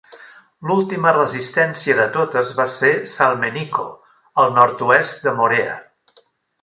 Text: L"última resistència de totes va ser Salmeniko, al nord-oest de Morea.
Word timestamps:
L"última 0.67 1.11
resistència 1.17 1.97
de 1.99 2.07
totes 2.15 2.53
va 2.61 2.67
ser 2.77 2.93
Salmeniko, 3.13 3.85
al 4.45 4.53
nord-oest 4.59 5.23
de 5.29 5.35
Morea. 5.43 5.77